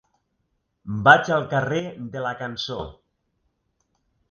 [1.07, 1.83] Vaig al carrer
[2.17, 2.81] de la Cançó.